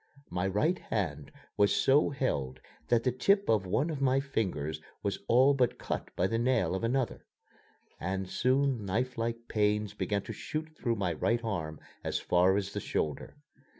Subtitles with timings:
[0.31, 5.19] My right hand was so held that the tip of one of my fingers was
[5.27, 7.27] all but cut by the nail of another,
[7.99, 12.79] and soon knifelike pains began to shoot through my right arm as far as the
[12.79, 13.37] shoulder.